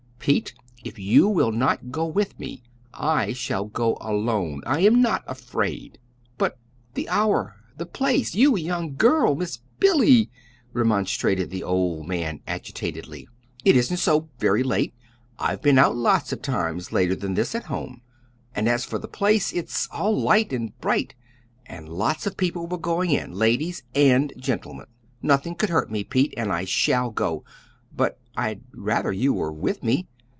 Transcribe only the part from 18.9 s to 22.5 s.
the place, it's all light and bright, and lots of